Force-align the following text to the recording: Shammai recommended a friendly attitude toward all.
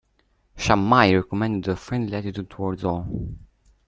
Shammai 0.57 1.13
recommended 1.13 1.67
a 1.71 1.75
friendly 1.75 2.17
attitude 2.17 2.49
toward 2.49 2.83
all. 2.83 3.35